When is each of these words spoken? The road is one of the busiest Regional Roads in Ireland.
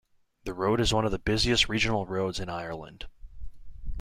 The 0.45 0.55
road 0.55 0.79
is 0.81 0.91
one 0.91 1.05
of 1.05 1.11
the 1.11 1.19
busiest 1.19 1.69
Regional 1.69 2.07
Roads 2.07 2.39
in 2.39 2.49
Ireland. 2.49 3.05